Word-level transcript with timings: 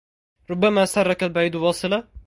ربما 0.49 0.85
سرك 0.85 1.23
البعيد 1.23 1.55
وأصلا 1.55 2.07